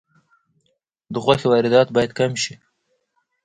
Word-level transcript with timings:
د 1.13 1.15
غوښې 1.23 1.47
واردات 1.51 1.87
باید 1.95 2.11
کم 2.19 2.31
شي 2.43 2.53